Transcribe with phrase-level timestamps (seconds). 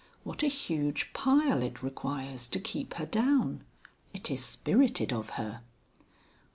[0.23, 3.63] What a huge pile it requires to keep her down....
[4.15, 5.61] It is spirited of her."